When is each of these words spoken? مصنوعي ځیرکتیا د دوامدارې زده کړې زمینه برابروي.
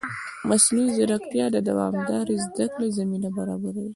مصنوعي 0.49 0.89
ځیرکتیا 0.97 1.45
د 1.51 1.57
دوامدارې 1.69 2.35
زده 2.45 2.65
کړې 2.73 2.87
زمینه 2.97 3.29
برابروي. 3.37 3.87